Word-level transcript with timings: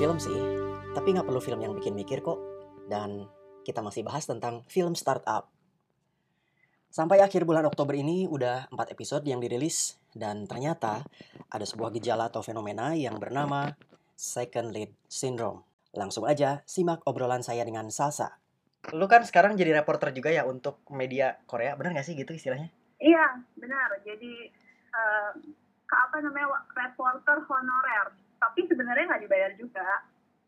film 0.00 0.16
sih, 0.16 0.32
tapi 0.96 1.12
nggak 1.12 1.28
perlu 1.28 1.44
film 1.44 1.60
yang 1.60 1.76
bikin 1.76 1.92
mikir 1.92 2.24
kok. 2.24 2.40
Dan 2.88 3.28
kita 3.68 3.84
masih 3.84 4.00
bahas 4.00 4.24
tentang 4.24 4.64
film 4.64 4.96
startup. 4.96 5.52
Sampai 6.88 7.20
akhir 7.20 7.44
bulan 7.44 7.68
Oktober 7.68 7.92
ini 7.92 8.24
udah 8.24 8.72
4 8.72 8.96
episode 8.96 9.28
yang 9.28 9.44
dirilis 9.44 10.00
dan 10.16 10.48
ternyata 10.48 11.04
ada 11.52 11.68
sebuah 11.68 11.92
gejala 12.00 12.32
atau 12.32 12.40
fenomena 12.40 12.96
yang 12.96 13.20
bernama 13.20 13.76
second 14.16 14.72
lead 14.72 14.88
syndrome. 15.04 15.68
Langsung 15.92 16.24
aja 16.24 16.64
simak 16.64 17.04
obrolan 17.04 17.44
saya 17.44 17.60
dengan 17.68 17.92
Salsa. 17.92 18.40
Lu 18.96 19.04
kan 19.04 19.20
sekarang 19.28 19.52
jadi 19.52 19.84
reporter 19.84 20.16
juga 20.16 20.32
ya 20.32 20.48
untuk 20.48 20.80
media 20.96 21.36
Korea, 21.44 21.76
bener 21.76 22.00
gak 22.00 22.08
sih 22.08 22.16
gitu 22.16 22.32
istilahnya? 22.32 22.72
Iya, 22.96 23.36
benar. 23.52 24.00
Jadi 24.00 24.48
uh, 24.96 25.36
apa 25.92 26.16
namanya 26.24 26.56
reporter 26.72 27.44
honorer. 27.44 28.19
Sebenarnya 28.90 29.06
nggak 29.14 29.22
dibayar 29.22 29.52
juga 29.54 29.86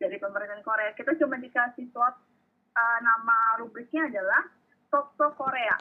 dari 0.03 0.19
pemerintahan 0.19 0.67
Korea. 0.67 0.91
Kita 0.99 1.15
cuma 1.15 1.39
dikasih 1.39 1.87
slot 1.95 2.11
uh, 2.75 2.99
nama 2.99 3.55
rubriknya 3.63 4.11
adalah 4.11 4.51
Talk 4.91 5.15
Korea. 5.39 5.79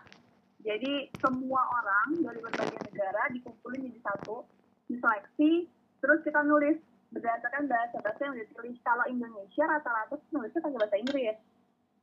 Jadi 0.63 1.11
semua 1.19 1.59
orang 1.59 2.23
dari 2.23 2.39
berbagai 2.39 2.87
negara 2.87 3.35
dikumpulin 3.35 3.83
jadi 3.83 3.99
satu, 4.07 4.47
diseleksi, 4.87 5.67
terus 5.99 6.23
kita 6.23 6.39
nulis 6.47 6.79
berdasarkan 7.11 7.67
bahasa-bahasa 7.67 8.31
yang 8.31 8.39
ditulis. 8.39 8.79
Kalau 8.87 9.11
Indonesia 9.11 9.67
rata-rata 9.67 10.23
nulisnya 10.31 10.63
pakai 10.63 10.79
bahasa 10.79 10.97
Inggris. 11.03 11.37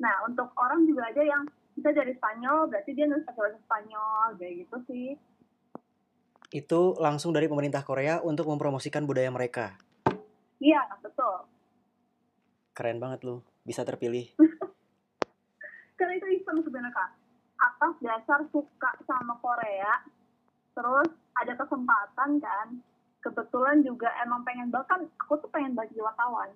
Nah, 0.04 0.28
untuk 0.28 0.52
orang 0.60 0.84
juga 0.84 1.08
ada 1.08 1.24
yang 1.24 1.48
bisa 1.72 1.96
dari 1.96 2.12
Spanyol, 2.20 2.68
berarti 2.68 3.00
dia 3.00 3.08
nulis 3.08 3.24
pakai 3.24 3.48
bahasa 3.48 3.60
Spanyol, 3.64 4.36
kayak 4.36 4.54
gitu 4.68 4.78
sih. 4.92 5.08
Itu 6.52 7.00
langsung 7.00 7.32
dari 7.32 7.48
pemerintah 7.48 7.80
Korea 7.88 8.20
untuk 8.20 8.52
mempromosikan 8.52 9.08
budaya 9.08 9.32
mereka. 9.32 9.88
Iya, 10.60 10.84
betul. 11.00 11.48
Keren 12.76 13.00
banget 13.00 13.24
lu, 13.24 13.44
bisa 13.64 13.84
terpilih. 13.88 14.28
Karena 15.98 16.14
itu 16.16 16.28
iseng 16.40 16.64
sebenarnya, 16.64 16.96
Kak 16.96 17.20
atas 17.60 17.94
dasar 18.00 18.40
suka 18.52 18.92
sama 19.04 19.36
Korea 19.44 20.04
terus 20.76 21.12
ada 21.36 21.54
kesempatan 21.60 22.40
kan 22.40 22.68
kebetulan 23.20 23.84
juga 23.84 24.08
emang 24.24 24.48
pengen 24.48 24.72
bahkan 24.72 25.04
aku 25.20 25.36
tuh 25.44 25.52
pengen 25.52 25.76
bagi 25.76 26.00
wartawan 26.00 26.56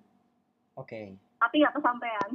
oke 0.80 0.88
okay. 0.88 1.12
tapi 1.40 1.60
nggak 1.60 1.76
kesampaian 1.76 2.28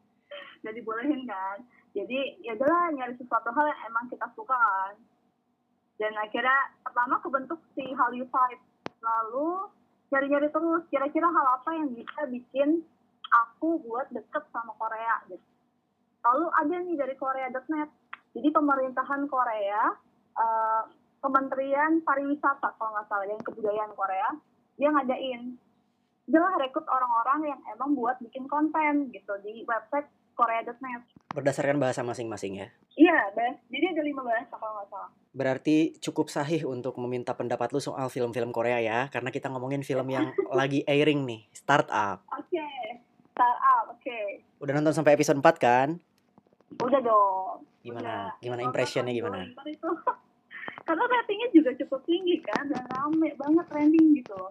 jadi 0.64 0.80
bolehin 0.84 1.24
kan 1.24 1.64
jadi 1.96 2.36
ya 2.44 2.54
udahlah 2.60 2.92
nyari 2.92 3.16
sesuatu 3.16 3.48
hal 3.56 3.72
yang 3.72 3.80
emang 3.88 4.04
kita 4.12 4.28
suka 4.36 4.52
kan 4.56 4.94
dan 5.96 6.12
akhirnya 6.16 6.76
pertama 6.84 7.20
kebentuk 7.24 7.60
si 7.72 7.84
Hallyu 7.96 8.28
Five 8.28 8.60
lalu 9.00 9.68
nyari-nyari 10.10 10.48
terus 10.50 10.82
kira-kira 10.90 11.30
hal 11.30 11.46
apa 11.62 11.70
yang 11.74 11.88
bisa 11.94 12.20
bikin 12.26 12.82
aku 13.30 13.78
buat 13.86 14.10
deket 14.10 14.42
sama 14.50 14.74
Korea 14.74 15.22
gitu 15.30 15.46
lalu 16.20 16.46
ada 16.52 16.76
nih 16.84 16.96
dari 16.98 17.14
Korea.net 17.16 17.90
jadi 18.30 18.48
pemerintahan 18.54 19.26
Korea, 19.26 19.90
uh, 20.38 20.82
Kementerian 21.20 22.00
Pariwisata 22.06 22.78
kalau 22.78 22.94
nggak 22.94 23.06
salah, 23.10 23.26
yang 23.26 23.42
kebudayaan 23.42 23.92
Korea, 23.98 24.28
dia 24.78 24.88
ngadain. 24.94 25.58
Dia 26.30 26.46
rekrut 26.62 26.86
orang-orang 26.86 27.50
yang 27.50 27.60
emang 27.74 27.98
buat 27.98 28.22
bikin 28.22 28.46
konten 28.46 29.10
gitu 29.10 29.34
di 29.42 29.66
website 29.66 30.06
korea.net. 30.38 31.02
Berdasarkan 31.34 31.82
bahasa 31.82 32.06
masing-masing 32.06 32.62
ya? 32.62 32.68
Iya. 33.10 33.50
Jadi 33.70 33.84
ada 33.90 34.02
lima 34.06 34.22
bahasa 34.22 34.54
kalau 34.54 34.72
nggak 34.78 34.88
salah. 34.90 35.10
Berarti 35.30 35.76
cukup 35.98 36.26
sahih 36.30 36.62
untuk 36.66 36.94
meminta 36.98 37.34
pendapat 37.34 37.70
lu 37.74 37.82
soal 37.82 38.10
film-film 38.10 38.54
Korea 38.54 38.78
ya, 38.78 39.10
karena 39.10 39.30
kita 39.34 39.50
ngomongin 39.50 39.82
film 39.82 40.06
yang 40.10 40.30
lagi 40.58 40.86
airing 40.86 41.26
nih, 41.26 41.46
Startup. 41.50 42.22
Oke, 42.34 42.54
okay. 42.54 43.02
Startup, 43.34 43.84
oke. 43.90 44.02
Okay. 44.02 44.42
Udah 44.62 44.72
nonton 44.78 44.94
sampai 44.94 45.14
episode 45.18 45.38
4 45.38 45.58
kan? 45.58 45.88
Udah 46.78 47.00
dong. 47.02 47.66
Gimana? 47.82 48.02
Udah. 48.02 48.26
Gimana 48.42 48.60
impressionnya 48.66 49.14
gimana? 49.14 49.46
Karena 50.86 51.04
ratingnya 51.06 51.48
juga 51.54 51.70
cukup 51.78 52.02
tinggi 52.02 52.42
kan 52.42 52.66
dan 52.66 52.82
rame 52.90 53.30
banget 53.38 53.62
trending 53.70 54.10
gitu 54.18 54.42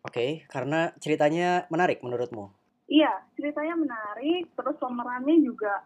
Oke, 0.00 0.16
okay, 0.16 0.30
karena 0.48 0.96
ceritanya 0.96 1.68
menarik 1.68 2.00
menurutmu? 2.00 2.48
Iya, 2.88 3.20
ceritanya 3.36 3.76
menarik, 3.76 4.48
terus 4.56 4.76
pemerannya 4.80 5.44
juga 5.44 5.84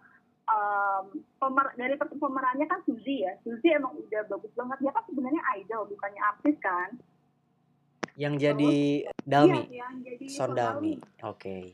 um, 0.54 1.04
pemer 1.42 1.66
dari 1.74 1.94
pemerannya 1.98 2.66
kan 2.70 2.80
Suzy 2.86 3.26
ya. 3.26 3.34
Suzy 3.42 3.74
emang 3.74 3.98
udah 3.98 4.22
bagus 4.30 4.52
banget. 4.54 4.78
Dia 4.86 4.92
kan 4.94 5.04
sebenarnya 5.10 5.42
idol, 5.60 5.82
bukannya 5.90 6.22
artis 6.22 6.56
kan. 6.62 6.90
Yang 8.14 8.34
jadi 8.38 8.74
Dalmi? 9.26 9.58
Iya, 9.66 9.82
yang 9.82 9.94
jadi 10.06 10.24
Son 10.30 10.50
Dalmi. 10.54 10.94
Oke. 11.26 11.34
Okay. 11.38 11.64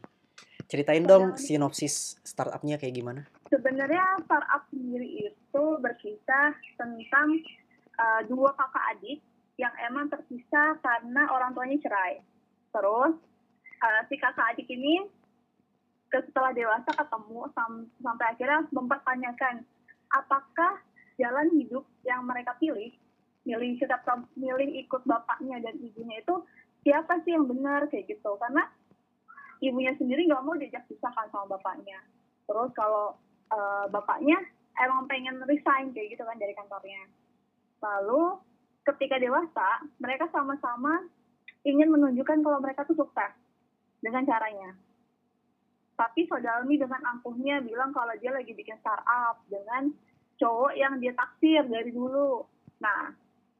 Ceritain 0.71 1.03
dong 1.03 1.35
sinopsis 1.35 2.23
startupnya 2.23 2.79
kayak 2.79 2.95
gimana? 2.95 3.23
Sebenarnya 3.51 4.23
startup 4.23 4.63
sendiri 4.71 5.27
itu 5.27 5.65
berkisah 5.83 6.55
tentang 6.79 7.29
uh, 7.99 8.23
dua 8.31 8.55
kakak 8.55 8.85
adik 8.95 9.19
yang 9.59 9.75
emang 9.91 10.07
terpisah 10.07 10.79
karena 10.79 11.27
orang 11.35 11.51
tuanya 11.59 11.75
cerai. 11.83 12.23
Terus 12.71 13.19
uh, 13.83 14.01
si 14.07 14.15
kakak 14.15 14.55
adik 14.55 14.71
ini 14.71 15.11
setelah 16.11 16.51
dewasa 16.51 16.91
ketemu 16.91 17.47
sam 17.55 17.87
sampai 18.03 18.27
akhirnya 18.35 18.67
mempertanyakan 18.75 19.63
apakah 20.11 20.83
jalan 21.15 21.47
hidup 21.55 21.87
yang 22.03 22.27
mereka 22.27 22.59
pilih, 22.59 22.91
milih 23.47 23.79
tetap 23.79 24.03
milih 24.35 24.67
ikut 24.83 25.03
bapaknya 25.07 25.63
dan 25.63 25.79
ibunya 25.79 26.19
itu 26.19 26.35
siapa 26.83 27.23
sih 27.23 27.39
yang 27.39 27.47
benar 27.47 27.87
kayak 27.87 28.11
gitu. 28.11 28.35
Karena 28.43 28.67
ibunya 29.63 29.95
sendiri 29.95 30.27
nggak 30.27 30.43
mau 30.43 30.59
diajak 30.59 30.83
pisah 30.91 31.13
kan 31.15 31.31
sama 31.31 31.55
bapaknya. 31.55 32.03
Terus 32.51 32.75
kalau 32.75 33.15
uh, 33.55 33.87
bapaknya 33.87 34.41
emang 34.83 35.07
pengen 35.07 35.39
resign 35.47 35.95
kayak 35.95 36.19
gitu 36.19 36.27
kan 36.27 36.37
dari 36.41 36.57
kantornya. 36.59 37.07
Lalu 37.81 38.41
ketika 38.83 39.21
dewasa 39.21 39.87
mereka 40.03 40.27
sama-sama 40.35 41.07
ingin 41.63 41.93
menunjukkan 41.93 42.41
kalau 42.41 42.59
mereka 42.59 42.83
tuh 42.89 42.97
sukses 42.97 43.31
dengan 44.01 44.25
caranya 44.25 44.73
tapi 46.01 46.25
Sodalmi 46.25 46.81
dengan 46.81 47.05
angkuhnya 47.05 47.61
bilang 47.61 47.93
kalau 47.93 48.17
dia 48.17 48.33
lagi 48.33 48.57
bikin 48.57 48.81
startup 48.81 49.37
dengan 49.53 49.93
cowok 50.41 50.73
yang 50.73 50.97
dia 50.97 51.13
taksir 51.13 51.69
dari 51.69 51.93
dulu. 51.93 52.41
Nah 52.81 53.13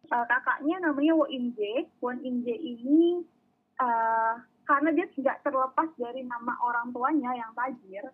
uh, 0.09 0.25
kakaknya 0.25 0.81
namanya 0.81 1.13
Wo 1.21 1.29
Inje 1.29 1.93
Won 2.01 2.25
Inje 2.25 2.57
ini 2.57 3.21
uh, 3.77 4.41
karena 4.65 4.89
dia 4.97 5.05
tidak 5.13 5.45
terlepas 5.45 5.93
dari 6.01 6.25
nama 6.25 6.57
orang 6.65 6.97
tuanya 6.97 7.37
yang 7.37 7.53
tajir 7.53 8.09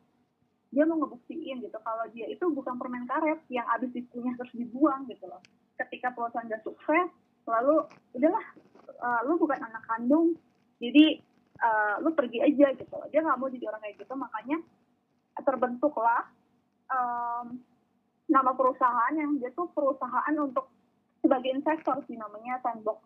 dia 0.75 0.82
mau 0.82 0.98
ngebuktiin 0.98 1.62
gitu 1.62 1.78
kalau 1.87 2.04
dia 2.10 2.26
itu 2.26 2.43
bukan 2.50 2.75
permen 2.75 3.06
karet 3.06 3.38
yang 3.47 3.64
abis 3.78 3.94
dikunyah 3.94 4.34
terus 4.34 4.50
dibuang 4.50 5.06
gitu 5.06 5.31
loh. 5.31 5.38
Ketika 5.78 6.10
perusahaan 6.10 6.50
udah 6.50 6.60
sukses 6.66 7.08
lalu 7.47 7.87
udahlah 8.19 8.47
uh, 8.98 9.20
lu 9.31 9.38
bukan 9.38 9.62
anak 9.62 9.87
kandung. 9.87 10.34
Jadi 10.82 11.22
uh, 11.61 11.94
lu 12.05 12.12
pergi 12.12 12.43
aja 12.43 12.72
gitu. 12.77 12.97
Dia 13.12 13.21
nggak 13.25 13.39
mau 13.39 13.49
jadi 13.49 13.65
orang 13.69 13.83
kayak 13.83 13.97
gitu 14.00 14.15
makanya 14.17 14.59
terbentuklah 15.44 16.22
um, 16.89 17.61
nama 18.27 18.50
perusahaan 18.56 19.15
yang 19.15 19.39
dia 19.39 19.53
tuh 19.55 19.71
perusahaan 19.71 20.34
untuk 20.41 20.67
sebagai 21.22 21.50
investor 21.53 22.03
sih 22.06 22.19
namanya 22.19 22.59
sandbox. 22.62 23.03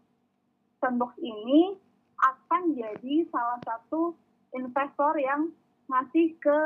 Sandbox 0.81 1.13
ini 1.21 1.77
akan 2.21 2.77
jadi 2.77 3.15
salah 3.33 3.61
satu 3.65 4.17
investor 4.57 5.17
yang 5.21 5.53
ngasih 5.89 6.37
ke 6.41 6.61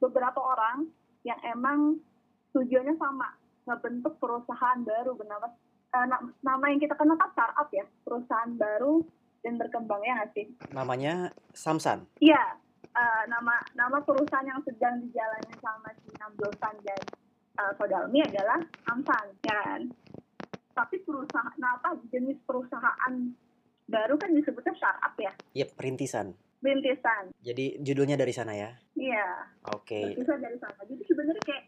beberapa 0.00 0.40
orang 0.40 0.88
yang 1.24 1.38
emang 1.46 2.00
tujuannya 2.52 2.96
sama 2.96 3.32
ngebentuk 3.68 4.16
perusahaan 4.20 4.80
baru. 4.84 5.12
Bernama 5.16 5.46
uh, 5.92 6.06
nama 6.44 6.64
yang 6.68 6.80
kita 6.80 6.96
kenal 6.96 7.16
kan 7.16 7.32
startup 7.32 7.68
ya 7.72 7.84
perusahaan 8.04 8.52
baru 8.56 9.04
dan 9.44 9.54
berkembang 9.60 10.00
ya 10.04 10.12
nggak 10.20 10.30
sih 10.36 10.46
namanya 10.72 11.32
Samsan 11.52 12.06
iya 12.22 12.56
uh, 12.94 13.22
nama 13.28 13.60
nama 13.76 13.98
perusahaan 14.04 14.46
yang 14.46 14.62
sedang 14.64 15.02
dijalani 15.04 15.54
sama 15.60 15.90
si 16.00 16.08
Namdosan 16.16 16.76
dan 16.84 17.00
uh, 17.60 17.72
Sodalmi 17.76 18.20
adalah 18.24 18.60
Samsan 18.86 19.26
ya 19.44 19.54
kan 19.64 19.82
tapi 20.76 21.00
perusahaan 21.04 21.56
nah 21.56 21.80
apa 21.80 21.96
jenis 22.12 22.36
perusahaan 22.44 23.14
baru 23.86 24.14
kan 24.18 24.30
disebutnya 24.34 24.74
startup 24.76 25.14
ya? 25.16 25.32
Iya, 25.54 25.66
yep, 25.66 25.68
perintisan. 25.78 26.34
Perintisan. 26.58 27.30
Jadi 27.40 27.78
judulnya 27.80 28.18
dari 28.18 28.34
sana 28.34 28.52
ya? 28.58 28.70
Iya. 28.98 29.28
Oke. 29.70 30.14
Okay. 30.18 30.36
dari 30.42 30.58
sana. 30.58 30.82
Jadi 30.82 31.02
sebenarnya 31.06 31.42
kayak 31.46 31.64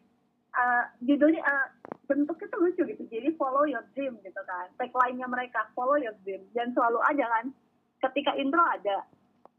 uh, 0.59 0.85
judulnya 1.07 1.43
uh, 1.47 1.67
bentuknya 2.09 2.47
tuh 2.49 2.61
lucu 2.65 2.83
gitu. 2.89 3.03
Jadi 3.07 3.29
follow 3.37 3.69
your 3.69 3.85
dream 3.93 4.17
gitu 4.25 4.41
kan. 4.49 4.73
Tagline-nya 4.81 5.29
mereka 5.29 5.69
follow 5.77 6.01
your 6.01 6.17
dream 6.25 6.43
dan 6.57 6.73
selalu 6.73 6.99
ada 7.05 7.25
kan. 7.29 7.45
Ketika 8.09 8.33
intro 8.41 8.65
ada. 8.65 9.05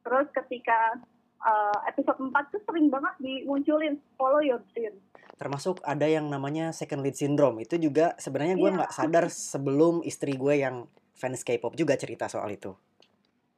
Terus 0.02 0.28
ketika 0.34 0.98
uh, 1.46 1.78
episode 1.86 2.18
4 2.18 2.34
tuh 2.50 2.62
sering 2.66 2.90
banget 2.90 3.14
dimunculin 3.22 4.02
follow 4.18 4.42
your 4.42 4.60
dream. 4.74 4.98
Termasuk 5.38 5.80
ada 5.86 6.10
yang 6.10 6.28
namanya 6.28 6.74
second 6.74 7.06
lead 7.06 7.16
syndrome. 7.16 7.62
Itu 7.62 7.78
juga 7.78 8.18
sebenarnya 8.18 8.58
gue 8.58 8.70
iya. 8.74 8.78
nggak 8.82 8.92
yeah. 8.92 9.00
sadar 9.06 9.26
sebelum 9.30 10.02
istri 10.02 10.36
gue 10.36 10.60
yang 10.60 10.90
fans 11.14 11.46
K-pop 11.46 11.78
juga 11.78 11.96
cerita 11.96 12.26
soal 12.28 12.50
itu. 12.58 12.74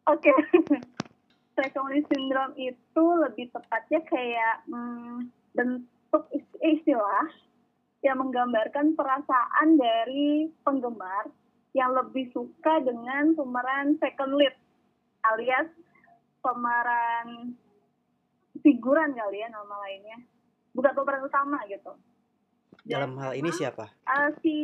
Oke. 0.09 0.29
Okay. 0.29 0.35
second 1.61 1.87
lead 1.93 2.05
syndrome 2.09 2.55
itu 2.57 3.05
lebih 3.21 3.53
tepatnya 3.53 4.01
kayak 4.07 4.55
hmm, 4.67 5.29
bentuk 5.53 6.23
ist- 6.33 6.61
istilah 6.63 7.27
yang 8.01 8.17
menggambarkan 8.17 8.97
perasaan 8.97 9.77
dari 9.77 10.49
penggemar 10.65 11.29
yang 11.77 11.93
lebih 11.93 12.27
suka 12.33 12.81
dengan 12.81 13.37
pemeran 13.37 13.95
second 14.01 14.35
lead 14.35 14.53
alias 15.31 15.69
pemeran 16.41 17.55
figuran 18.65 19.13
kali 19.13 19.39
ya 19.39 19.47
nama 19.53 19.75
lainnya 19.85 20.17
bukan 20.73 20.91
pemeran 20.97 21.25
utama 21.25 21.61
gitu 21.69 21.93
Dalam 22.81 23.13
hal 23.21 23.37
ini 23.37 23.53
siapa? 23.53 23.93
Eh, 24.09 24.29
si 24.41 24.55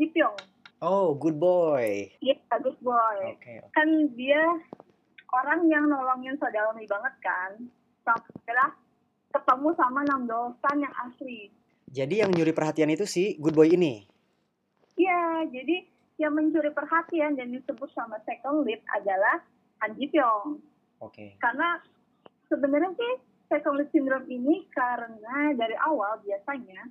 Ji 0.00 0.08
Pyong 0.16 0.60
Oh, 0.80 1.12
good 1.12 1.36
boy. 1.36 2.08
Iya, 2.24 2.40
bagus 2.48 2.72
boy. 2.80 3.36
Oke. 3.36 3.60
Kan 3.76 4.16
dia 4.16 4.40
orang 5.36 5.68
yang 5.68 5.84
nolongin 5.84 6.40
Sodalmi 6.40 6.88
banget 6.88 7.14
kan. 7.20 7.52
Sampai 8.00 8.32
akhirnya 8.32 8.68
ketemu 9.28 9.68
sama 9.76 10.00
Nam 10.08 10.24
Dosan 10.24 10.80
yang 10.80 10.94
asli. 11.04 11.52
Jadi 11.90 12.22
yang 12.22 12.30
nyuri 12.30 12.54
perhatian 12.54 12.94
itu 12.94 13.02
si 13.02 13.34
good 13.42 13.58
boy 13.58 13.66
ini. 13.66 14.06
Iya, 14.94 15.50
jadi 15.50 15.90
yang 16.20 16.36
mencuri 16.36 16.70
perhatian 16.70 17.34
dan 17.34 17.50
disebut 17.50 17.88
sama 17.96 18.20
second 18.28 18.62
lead 18.62 18.78
adalah 18.92 19.40
Han 19.82 19.96
Ji 19.96 20.06
Pyong. 20.12 20.60
Oke. 21.00 21.40
Karena 21.40 21.80
sebenarnya 22.46 22.92
sih 22.94 23.12
second 23.48 23.80
lead 23.80 23.90
syndrome 23.90 24.28
ini 24.28 24.68
karena 24.70 25.56
dari 25.56 25.74
awal 25.80 26.20
biasanya 26.22 26.86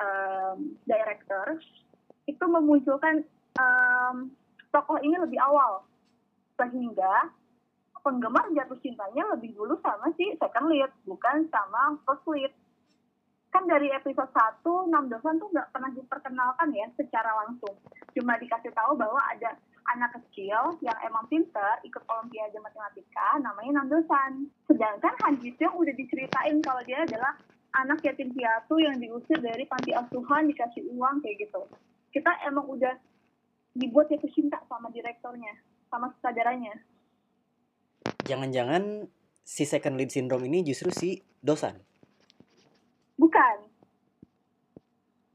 em, 0.00 0.74
director 0.88 1.60
itu 2.24 2.44
memunculkan 2.48 3.20
em, 3.60 4.16
tokoh 4.72 4.96
ini 5.04 5.14
lebih 5.20 5.38
awal 5.44 5.84
sehingga 6.56 7.30
penggemar 8.00 8.48
jatuh 8.56 8.80
cintanya 8.80 9.28
lebih 9.36 9.52
dulu 9.52 9.76
sama 9.84 10.08
si 10.16 10.32
second 10.40 10.72
lead 10.72 10.88
bukan 11.04 11.44
sama 11.52 12.00
first 12.08 12.24
lead 12.32 12.52
kan 13.50 13.66
dari 13.66 13.90
episode 13.90 14.30
1 14.30 14.62
Nam 14.94 15.10
Dosan 15.10 15.42
tuh 15.42 15.50
nggak 15.50 15.74
pernah 15.74 15.90
diperkenalkan 15.90 16.70
ya 16.70 16.86
secara 16.94 17.30
langsung. 17.44 17.74
Cuma 18.14 18.38
dikasih 18.38 18.70
tahu 18.70 18.94
bahwa 18.94 19.18
ada 19.26 19.58
anak 19.90 20.14
kecil 20.22 20.78
yang 20.86 20.94
emang 21.02 21.26
pinter 21.26 21.82
ikut 21.82 22.02
olimpiade 22.06 22.54
matematika 22.62 23.42
namanya 23.42 23.82
Nam 23.82 23.90
Dosan. 23.90 24.46
Sedangkan 24.70 25.14
Han 25.26 25.42
Ji 25.42 25.50
Pyong 25.58 25.82
udah 25.82 25.94
diceritain 25.98 26.62
kalau 26.62 26.82
dia 26.86 27.02
adalah 27.02 27.34
anak 27.82 28.02
yatim 28.06 28.30
piatu 28.30 28.78
yang 28.78 28.98
diusir 28.98 29.38
dari 29.42 29.66
panti 29.66 29.94
asuhan 29.94 30.46
dikasih 30.46 30.86
uang 30.94 31.18
kayak 31.22 31.46
gitu. 31.46 31.62
Kita 32.14 32.30
emang 32.46 32.70
udah 32.70 32.94
dibuat 33.74 34.10
jatuh 34.10 34.30
cinta 34.30 34.58
sama 34.66 34.90
direktornya 34.94 35.54
sama 35.90 36.10
sutradaranya. 36.14 36.74
Jangan-jangan 38.26 39.10
si 39.42 39.66
second 39.66 39.98
lead 39.98 40.14
syndrome 40.14 40.46
ini 40.46 40.62
justru 40.62 40.94
si 40.94 41.18
Dosan. 41.42 41.89
Bukan. 43.20 43.56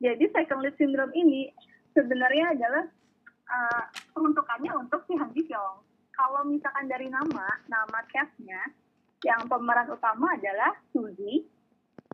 Jadi 0.02 0.26
second 0.34 0.66
lead 0.66 0.74
syndrome 0.82 1.14
ini 1.14 1.54
sebenarnya 1.94 2.58
adalah 2.58 2.84
uh, 3.46 3.84
peruntukannya 4.12 4.74
untuk 4.74 5.06
si 5.06 5.14
Han 5.14 5.30
Ji 5.38 5.46
Pyong. 5.46 5.86
Kalau 6.16 6.42
misalkan 6.48 6.90
dari 6.90 7.12
nama, 7.12 7.46
nama 7.70 8.00
castnya, 8.10 8.60
yang 9.22 9.46
pemeran 9.46 9.92
utama 9.92 10.34
adalah 10.34 10.74
Suzy 10.90 11.46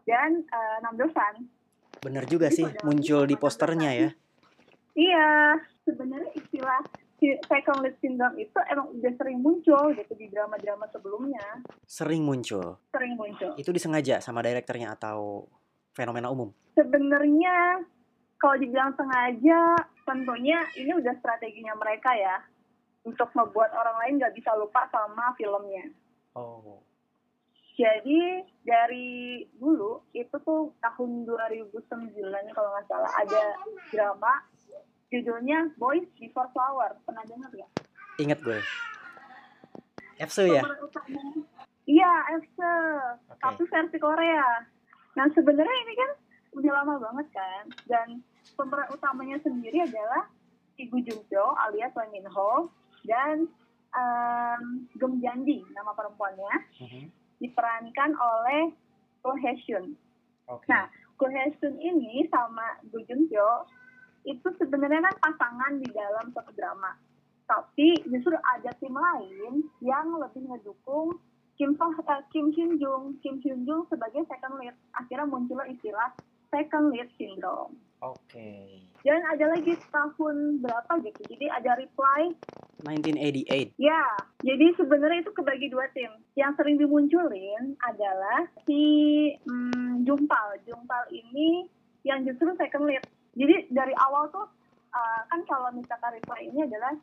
dan 0.03 0.43
uh, 0.51 0.77
Nam 0.83 0.99
Dosan. 0.99 1.47
Bener 2.01 2.25
juga 2.27 2.49
Jadi 2.49 2.65
sih 2.65 2.67
muncul 2.83 3.23
di 3.29 3.35
posternya 3.37 3.91
Dosan, 3.93 4.01
ya. 4.01 4.09
Iya, 4.91 5.31
sebenarnya 5.87 6.31
istilah 6.35 6.81
second 7.21 7.85
lead 7.85 7.95
syndrome 8.01 8.37
itu 8.41 8.57
emang 8.65 8.97
udah 8.97 9.13
sering 9.13 9.37
muncul 9.39 9.93
gitu 9.93 10.13
di 10.17 10.25
drama-drama 10.33 10.89
sebelumnya. 10.89 11.61
Sering 11.85 12.25
muncul. 12.25 12.81
Sering 12.89 13.13
muncul. 13.13 13.53
Itu 13.61 13.69
disengaja 13.69 14.17
sama 14.17 14.41
direkturnya 14.41 14.97
atau 14.97 15.45
fenomena 15.93 16.31
umum? 16.31 16.49
sebenarnya 16.73 17.83
kalau 18.39 18.55
dibilang 18.57 18.95
sengaja 18.95 19.75
tentunya 20.07 20.59
ini 20.79 20.91
udah 20.97 21.13
strateginya 21.19 21.75
mereka 21.77 22.09
ya 22.15 22.41
untuk 23.03 23.29
membuat 23.35 23.69
orang 23.75 23.97
lain 24.01 24.13
nggak 24.23 24.33
bisa 24.33 24.55
lupa 24.55 24.87
sama 24.91 25.35
filmnya 25.35 25.91
Oh. 26.31 26.79
jadi 27.75 28.47
dari 28.63 29.43
dulu 29.59 29.99
itu 30.15 30.31
tuh 30.47 30.71
tahun 30.79 31.27
2009 31.27 31.75
kalau 32.55 32.69
nggak 32.71 32.87
salah 32.87 33.11
ada 33.19 33.43
drama 33.91 34.33
judulnya 35.11 35.75
Boys 35.75 36.07
Before 36.15 36.47
Flower 36.55 36.95
pernah 37.03 37.27
dengar 37.27 37.51
nggak? 37.51 37.71
Ingat 38.23 38.39
gue. 38.39 38.59
Efsu 40.23 40.47
ya? 40.47 40.63
Iya, 41.83 42.11
Else. 42.31 42.71
Oke. 43.27 43.41
Tapi 43.43 43.63
versi 43.67 43.97
Korea. 43.99 44.63
Nah, 45.13 45.25
sebenarnya 45.35 45.77
ini 45.83 45.93
kan 45.95 46.11
udah 46.55 46.71
lama 46.81 46.95
banget 46.99 47.27
kan. 47.31 47.63
Dan 47.87 48.07
pemeran 48.55 48.89
utamanya 48.91 49.37
sendiri 49.43 49.83
adalah 49.83 50.27
Ibu 50.79 50.97
Jungpyo 51.03 51.45
alias 51.67 51.93
Lee 51.93 52.11
Min 52.15 52.27
Ho 52.31 52.71
dan 53.05 53.45
em, 53.91 54.63
Gem 54.95 55.13
Jandi 55.19 55.59
nama 55.75 55.91
perempuannya 55.91 56.53
Mhm. 56.79 57.03
diperankan 57.43 58.11
oleh 58.15 58.71
Ko 59.21 59.35
Hye. 59.37 59.59
Oke. 60.47 60.65
Nah, 60.71 60.87
Ko 61.19 61.27
Hye 61.27 61.51
ini 61.77 62.25
sama 62.31 62.79
Gu 62.87 63.03
Jungpyo 63.05 63.67
itu 64.23 64.47
sebenarnya 64.57 65.01
kan 65.01 65.15
pasangan 65.19 65.81
di 65.81 65.89
dalam 65.91 66.29
satu 66.33 66.53
drama. 66.53 66.93
Tapi 67.45 67.99
justru 68.07 68.31
ada 68.37 68.71
tim 68.79 68.93
lain 68.95 69.65
yang 69.83 70.07
lebih 70.15 70.45
ngedukung 70.47 71.19
Kim 71.61 71.77
So 71.77 71.93
eh, 71.93 72.25
Kim 72.33 72.49
Hyun 72.57 72.81
Jung, 72.81 73.21
Kim 73.21 73.37
Hyun 73.45 73.61
Jung 73.69 73.85
sebagai 73.85 74.25
second 74.25 74.57
lead. 74.57 74.73
Akhirnya 74.97 75.29
muncullah 75.29 75.69
istilah 75.69 76.09
second 76.49 76.89
lead 76.89 77.05
syndrome. 77.21 77.77
Oke. 78.01 78.81
Dan 79.05 79.21
ada 79.29 79.45
lagi 79.53 79.77
tahun 79.93 80.57
berapa 80.65 80.89
gitu. 81.05 81.21
Jadi 81.29 81.45
ada 81.53 81.77
reply 81.77 82.33
1988. 82.81 83.77
Ya, 83.77 84.01
jadi 84.41 84.73
sebenarnya 84.73 85.21
itu 85.21 85.37
kebagi 85.37 85.69
dua 85.69 85.85
tim. 85.93 86.09
Yang 86.33 86.57
sering 86.57 86.81
dimunculin 86.81 87.77
adalah 87.85 88.49
si 88.65 88.81
hmm, 89.45 90.01
Jumpal. 90.01 90.57
Jumpal 90.65 91.13
ini 91.13 91.69
yang 92.01 92.25
justru 92.25 92.57
second 92.57 92.89
lead. 92.89 93.05
Jadi 93.37 93.69
dari 93.69 93.93
awal 94.01 94.33
tuh 94.33 94.49
uh, 94.97 95.21
kan 95.29 95.45
kalau 95.45 95.69
misalkan 95.77 96.17
reply 96.17 96.41
ini 96.41 96.65
adalah 96.65 96.97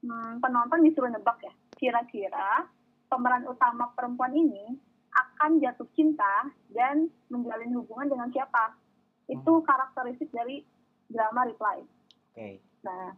hmm, 0.00 0.40
penonton 0.40 0.88
disuruh 0.88 1.12
nebak 1.12 1.36
ya. 1.44 1.52
Kira-kira 1.76 2.64
pemeran 3.10 3.44
utama 3.50 3.90
perempuan 3.92 4.30
ini 4.32 4.78
akan 5.10 5.58
jatuh 5.58 5.90
cinta 5.98 6.46
dan 6.70 7.10
menjalin 7.26 7.74
hubungan 7.74 8.06
dengan 8.06 8.30
siapa. 8.30 8.78
Itu 9.26 9.66
karakteristik 9.66 10.30
dari 10.30 10.62
drama 11.10 11.50
reply. 11.50 11.82
Oke. 12.30 12.62
Nah, 12.86 13.10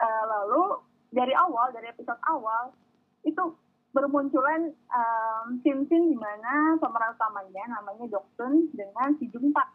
eh, 0.00 0.24
lalu 0.24 0.80
dari 1.12 1.36
awal, 1.36 1.76
dari 1.76 1.92
episode 1.92 2.18
awal, 2.24 2.72
itu 3.22 3.52
bermunculan 3.92 4.72
em, 4.72 5.46
scene-scene 5.60 6.16
di 6.16 6.16
mana 6.16 6.80
pemeran 6.80 7.12
utamanya 7.12 7.64
namanya 7.76 8.08
Doktun 8.08 8.72
dengan 8.72 9.12
si 9.20 9.28
Jungpak. 9.28 9.68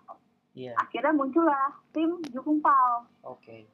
Iya. 0.57 0.73
Akhirnya 0.81 1.13
muncullah 1.13 1.69
tim 1.93 2.17
Jungpal. 2.33 3.05
Oke. 3.21 3.69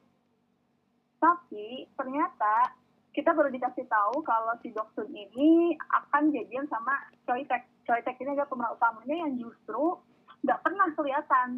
Tapi 1.16 1.88
ternyata 1.96 2.76
kita 3.14 3.30
baru 3.30 3.48
dikasih 3.54 3.86
tahu 3.86 4.26
kalau 4.26 4.58
si 4.58 4.74
Doktun 4.74 5.06
ini 5.14 5.78
akan 5.94 6.34
jadian 6.34 6.66
sama 6.66 6.98
Choi 7.22 7.46
Taek. 7.46 7.62
Choi 7.86 8.02
Taek 8.02 8.18
ini 8.18 8.34
adalah 8.34 8.50
pemeran 8.50 8.74
utamanya 8.74 9.16
yang 9.22 9.32
justru 9.38 10.02
nggak 10.42 10.60
pernah 10.66 10.90
kelihatan. 10.98 11.48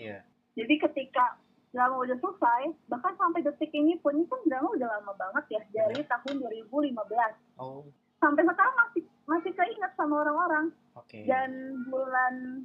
Iya. 0.00 0.24
Jadi 0.56 0.74
ketika 0.80 1.36
drama 1.72 2.00
udah 2.00 2.16
selesai, 2.16 2.62
bahkan 2.88 3.12
sampai 3.20 3.44
detik 3.44 3.72
ini 3.76 4.00
pun 4.00 4.16
ini 4.16 4.24
kan 4.24 4.40
drama 4.48 4.72
udah 4.72 4.88
lama 4.88 5.12
banget 5.16 5.60
ya 5.60 5.62
dari 5.68 6.00
tahun 6.08 6.34
2015. 6.40 6.96
Oh. 7.60 7.84
Sampai 8.16 8.42
sekarang 8.48 8.76
masih 8.80 9.02
masih 9.28 9.52
keinget 9.52 9.92
sama 10.00 10.24
orang-orang. 10.24 10.72
Oke. 10.96 11.28
Dan 11.28 11.76
bulan 11.92 12.64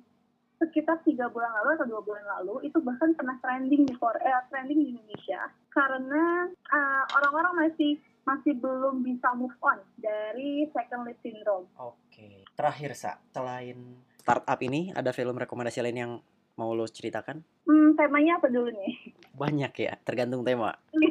sekitar 0.57 1.03
tiga 1.05 1.29
bulan 1.29 1.53
lalu 1.61 1.77
atau 1.77 1.85
dua 1.85 2.01
bulan 2.01 2.25
lalu 2.39 2.65
itu 2.65 2.81
bahkan 2.81 3.13
pernah 3.13 3.37
trending 3.43 3.85
di 3.85 3.93
Korea, 3.93 4.41
trending 4.49 4.79
di 4.81 4.87
Indonesia 4.95 5.53
karena 5.69 6.49
uh, 6.49 7.03
orang-orang 7.13 7.69
masih 7.69 8.01
masih 8.27 8.59
belum 8.59 9.07
bisa 9.07 9.31
move 9.39 9.55
on 9.63 9.79
dari 9.95 10.67
second 10.75 11.07
lead 11.07 11.15
syndrome. 11.23 11.63
Oke. 11.79 12.43
Terakhir 12.51 12.91
sa, 12.91 13.15
selain 13.31 14.03
startup 14.19 14.59
ini 14.59 14.91
ada 14.91 15.15
film 15.15 15.39
rekomendasi 15.39 15.79
lain 15.79 15.97
yang 15.97 16.13
mau 16.59 16.75
lo 16.75 16.83
ceritakan? 16.83 17.39
Hmm, 17.63 17.95
temanya 17.95 18.35
apa 18.35 18.51
dulu 18.51 18.67
nih? 18.67 19.15
Banyak 19.31 19.71
ya, 19.79 19.95
tergantung 20.03 20.43
tema. 20.43 20.75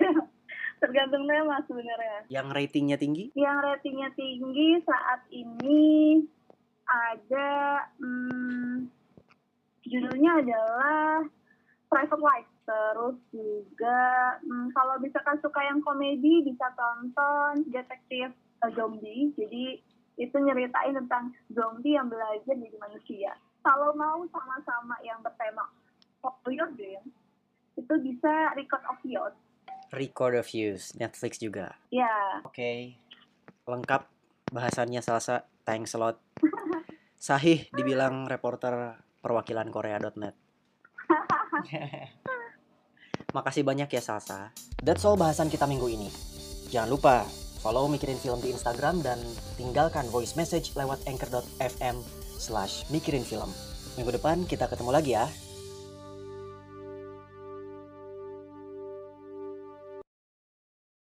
Tergantung 0.77 1.25
tema 1.25 1.57
sebenarnya. 1.65 2.29
Yang 2.29 2.47
ratingnya 2.53 3.01
tinggi? 3.01 3.33
yang 3.33 3.65
ratingnya 3.65 4.13
tinggi 4.13 4.77
saat 4.85 5.25
ini 5.33 6.21
ada 6.85 7.81
hmm, 7.97 8.85
judulnya 9.89 10.45
adalah 10.45 11.25
Private 11.89 12.21
Life 12.21 12.51
terus 12.67 13.17
juga 13.31 13.99
hmm, 14.43 14.75
kalau 14.75 14.99
misalkan 14.99 15.39
suka 15.39 15.63
yang 15.63 15.79
komedi 15.87 16.43
bisa 16.43 16.67
tonton 16.75 17.63
detektif 17.71 18.35
eh, 18.35 18.71
zombie 18.75 19.31
jadi 19.39 19.79
itu 20.17 20.37
nyeritain 20.37 20.97
tentang 20.97 21.33
zombie 21.53 21.95
yang 21.95 22.09
belajar 22.09 22.57
jadi 22.57 22.77
manusia. 22.81 23.37
Kalau 23.61 23.93
mau 23.93 24.25
sama-sama 24.33 24.97
yang 25.05 25.21
bertema 25.21 25.69
of 26.25 26.41
your 26.49 26.73
dream, 26.73 27.05
itu 27.77 27.95
bisa 28.01 28.57
record 28.57 28.81
of 28.89 28.99
yours. 29.05 29.37
Record 29.93 30.35
of 30.41 30.49
Views, 30.49 30.97
Netflix 30.99 31.39
juga. 31.39 31.79
Ya, 31.95 32.43
Oke, 32.43 32.99
lengkap 33.69 34.09
bahasannya 34.51 35.05
Salsa. 35.05 35.47
Thanks 35.63 35.95
a 35.95 35.99
lot. 36.01 36.17
Sahih 37.19 37.71
dibilang 37.71 38.27
reporter 38.27 38.99
perwakilan 39.23 39.71
Korea.net. 39.71 40.35
Makasih 43.35 43.67
banyak 43.67 43.91
ya 43.91 44.03
Salsa. 44.03 44.55
That's 44.83 45.03
all 45.03 45.19
bahasan 45.19 45.51
kita 45.51 45.67
minggu 45.67 45.91
ini. 45.91 46.11
Jangan 46.71 46.91
lupa 46.91 47.27
follow 47.63 47.91
Mikirin 47.91 48.19
Film 48.19 48.39
di 48.39 48.55
Instagram 48.55 49.03
dan 49.03 49.19
tinggalkan 49.59 50.07
voice 50.11 50.39
message 50.39 50.75
lewat 50.79 51.03
anchor.fm 51.11 51.99
slash 52.39 52.87
mikirin 52.93 53.25
film. 53.27 53.51
Minggu 53.97 54.15
depan 54.15 54.45
kita 54.45 54.69
ketemu 54.71 54.91
lagi 54.93 55.17
ya. 55.17 55.27